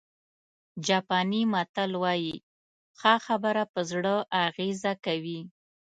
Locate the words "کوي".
5.05-5.39